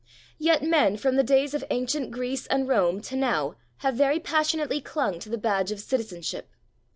Yet 0.39 0.63
men 0.63 0.97
from 0.97 1.15
the 1.15 1.23
days 1.23 1.53
of 1.53 1.63
ancient 1.69 2.09
Greece 2.09 2.47
and 2.47 2.67
Rome 2.67 3.01
to 3.01 3.15
now 3.15 3.53
have 3.85 3.93
very 3.93 4.19
passionately 4.19 4.81
clung 4.81 5.19
to 5.19 5.29
the 5.29 5.37
badge 5.37 5.71
of 5.71 5.79
citizenship. 5.79 6.49